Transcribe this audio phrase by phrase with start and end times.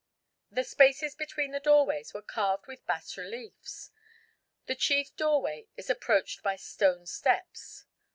[0.49, 3.91] The spaces between the doorways were carved with bas reliefs.
[4.65, 7.85] The chief doorway is approached by stone steps.